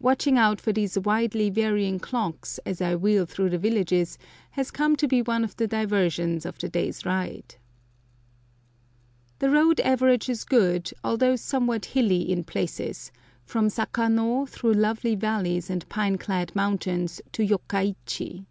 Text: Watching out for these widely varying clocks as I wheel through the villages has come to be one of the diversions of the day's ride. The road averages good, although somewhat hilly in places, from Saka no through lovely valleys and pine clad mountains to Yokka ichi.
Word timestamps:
Watching 0.00 0.36
out 0.36 0.60
for 0.60 0.72
these 0.72 0.98
widely 0.98 1.48
varying 1.48 2.00
clocks 2.00 2.58
as 2.66 2.80
I 2.82 2.96
wheel 2.96 3.24
through 3.24 3.50
the 3.50 3.56
villages 3.58 4.18
has 4.50 4.72
come 4.72 4.96
to 4.96 5.06
be 5.06 5.22
one 5.22 5.44
of 5.44 5.56
the 5.56 5.68
diversions 5.68 6.44
of 6.44 6.58
the 6.58 6.68
day's 6.68 7.06
ride. 7.06 7.54
The 9.38 9.48
road 9.48 9.78
averages 9.78 10.42
good, 10.42 10.90
although 11.04 11.36
somewhat 11.36 11.84
hilly 11.84 12.32
in 12.32 12.42
places, 12.42 13.12
from 13.44 13.70
Saka 13.70 14.08
no 14.08 14.44
through 14.44 14.72
lovely 14.74 15.14
valleys 15.14 15.70
and 15.70 15.88
pine 15.88 16.18
clad 16.18 16.56
mountains 16.56 17.20
to 17.30 17.46
Yokka 17.46 17.94
ichi. 17.94 18.46